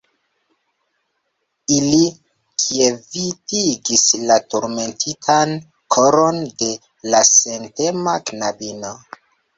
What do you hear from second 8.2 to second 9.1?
knabino.